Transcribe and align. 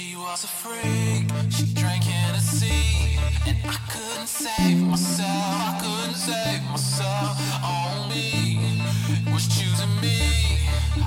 She 0.00 0.16
was 0.16 0.44
a 0.44 0.46
freak, 0.46 1.28
she 1.50 1.66
drank 1.74 2.04
Hennessy 2.04 3.18
And 3.46 3.58
I 3.68 3.76
couldn't 3.92 4.28
save 4.28 4.80
myself, 4.82 5.28
I 5.28 5.78
couldn't 5.82 6.14
save 6.14 6.62
myself. 6.70 7.36
On 7.62 8.08
me, 8.08 8.82
was 9.30 9.46
choosing 9.46 9.94
me. 10.00 10.58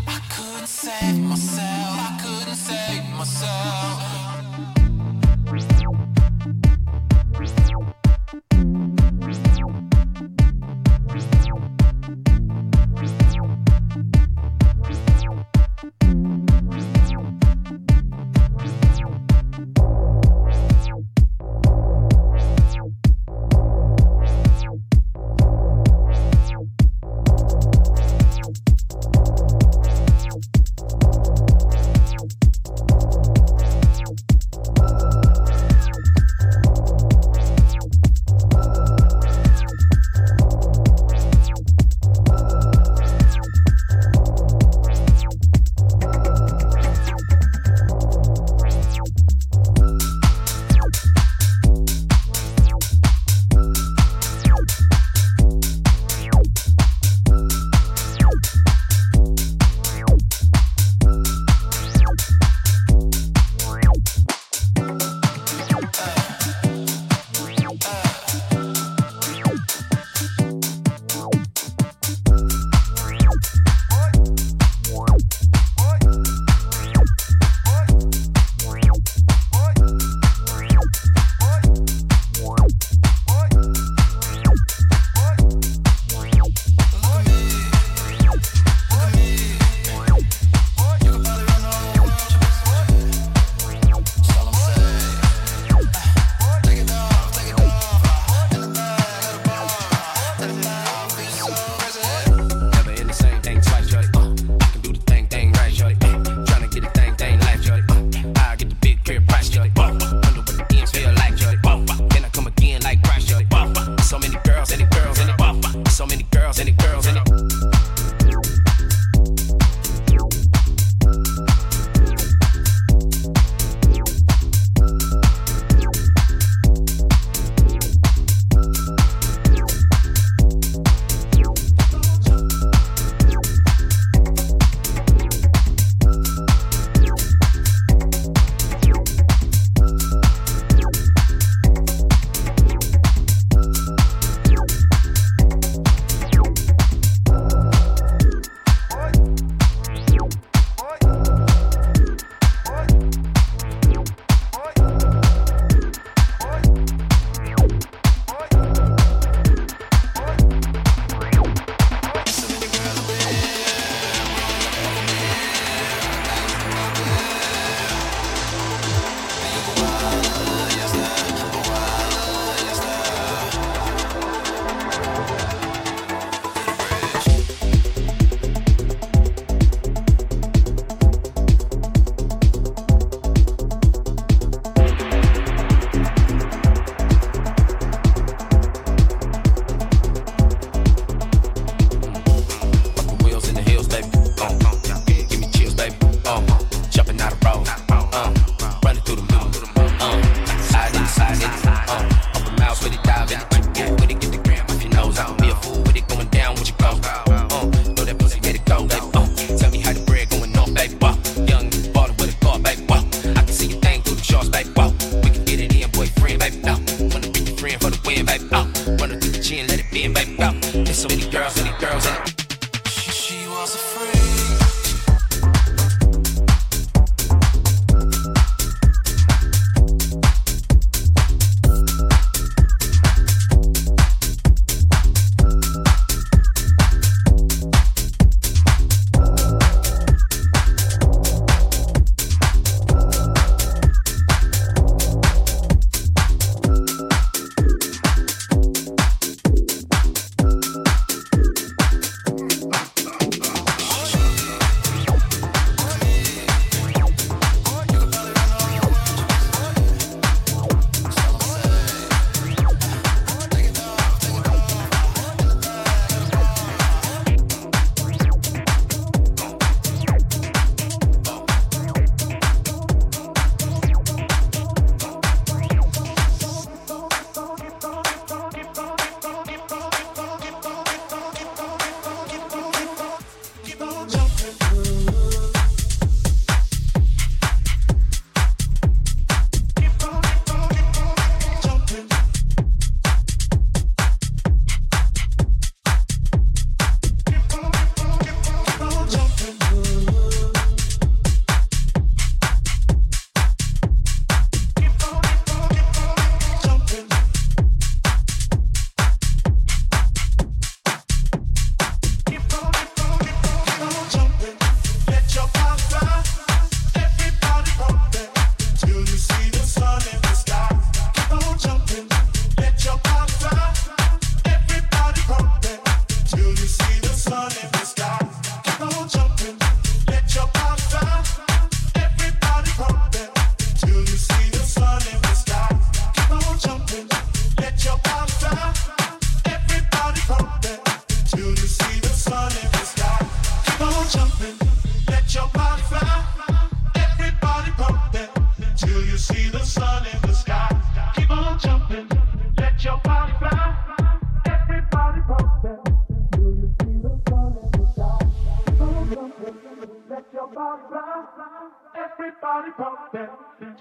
I 0.05 0.21
couldn't 0.29 0.67
save 0.67 1.19
myself, 1.19 1.97
I 2.07 2.19
couldn't 2.21 2.55
save 2.55 3.09
myself 3.17 4.22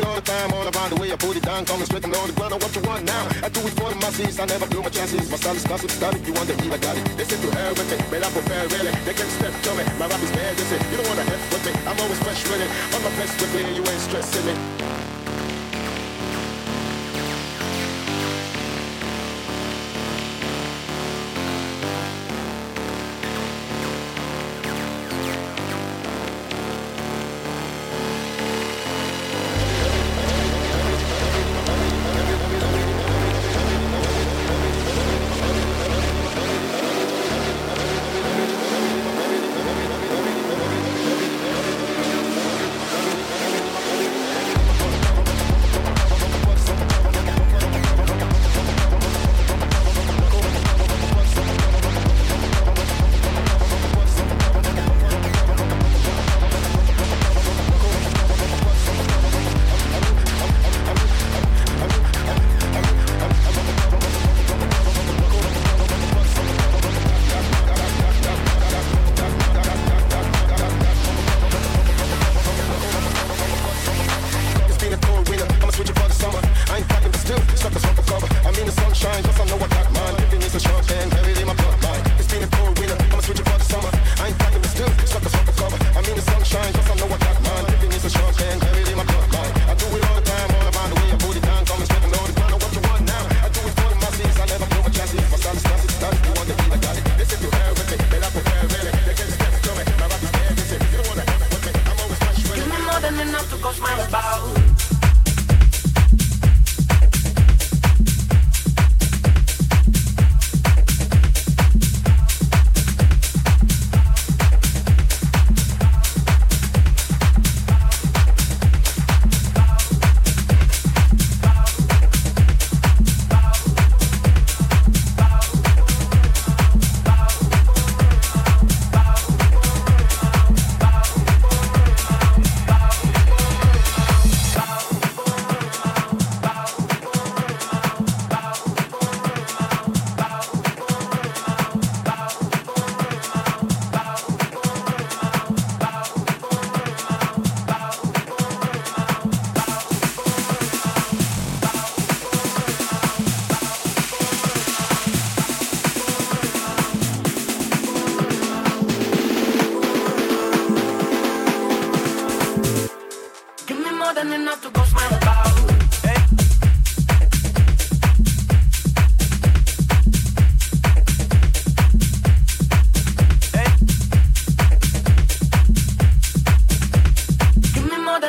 it 0.00 0.06
all 0.06 0.14
the 0.16 0.24
time, 0.24 0.52
all 0.52 0.64
around 0.64 0.90
the 0.90 0.98
way 1.00 1.12
I 1.12 1.16
put 1.16 1.36
it 1.36 1.44
down. 1.44 1.64
Coming 1.64 1.84
straight 1.84 2.04
and 2.04 2.14
all 2.16 2.26
the 2.26 2.32
ground, 2.32 2.56
what 2.56 2.74
you 2.74 2.82
want 2.82 3.04
now? 3.04 3.28
I 3.44 3.48
do 3.48 3.60
it 3.60 3.74
for 3.76 3.88
the 3.92 3.96
masses, 4.00 4.40
I 4.40 4.46
never 4.46 4.66
blew 4.66 4.82
my 4.82 4.88
chances. 4.88 5.30
My 5.30 5.36
style 5.36 5.56
is 5.56 5.64
classic, 5.64 5.90
style 5.90 6.14
if 6.14 6.26
you 6.26 6.32
want 6.32 6.48
to 6.48 6.56
heat, 6.62 6.72
I 6.72 6.78
got 6.78 6.96
it. 6.96 7.04
They 7.16 7.24
say 7.24 7.36
to 7.36 7.50
hell 7.56 7.74
with 7.76 7.90
but 8.10 8.24
I 8.24 8.30
prepare 8.32 8.66
really. 8.68 8.92
They 9.04 9.14
can 9.14 9.28
step 9.28 9.52
to 9.52 9.70
me, 9.76 9.84
my 10.00 10.06
rap 10.08 10.22
is 10.22 10.32
bad, 10.32 10.56
they 10.56 10.64
say, 10.64 10.80
you 10.90 10.96
don't 10.96 11.08
wanna 11.08 11.24
have 11.24 11.42
with 11.52 11.64
me. 11.66 11.72
I'm 11.86 11.98
always 12.00 12.20
fresh 12.24 12.42
with 12.48 12.64
it, 12.64 12.70
on 12.94 13.00
my 13.04 13.10
place 13.18 13.34
with 13.40 13.52
me, 13.54 13.62
you 13.76 13.84
ain't 13.84 14.02
stressing 14.08 14.46
me. 14.46 15.09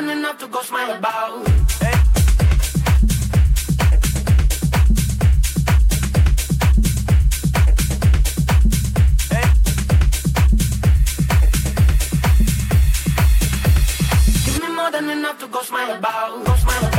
enough 0.09 0.37
to 0.39 0.47
go 0.47 0.61
smile 0.61 0.91
about. 0.91 1.45
Give 14.45 14.61
me 14.61 14.75
more 14.75 14.91
than 14.91 15.09
enough 15.09 15.39
to 15.39 15.47
go 15.47 15.61
smile 15.61 15.91
about, 15.91 16.45
go 16.45 16.55
smile 16.55 16.79
about. 16.79 16.90